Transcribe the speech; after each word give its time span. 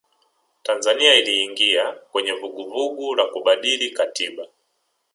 tanzania 0.63 1.15
iliingia 1.15 1.91
kwenye 2.11 2.31
vuguvugu 2.33 3.15
la 3.15 3.25
kubadili 3.25 3.89
katiba 3.91 4.47